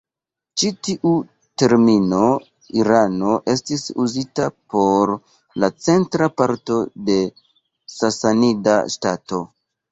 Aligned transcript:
Ĉi 0.59 0.69
tiu 0.85 1.09
termino 1.63 2.21
"Irano" 2.83 3.35
estis 3.53 3.85
uzita 4.05 4.49
por 4.75 5.15
la 5.65 5.71
centra 5.89 6.33
parto 6.43 6.81
de 7.13 7.21
Sasanida 8.01 8.83
ŝtato. 8.99 9.43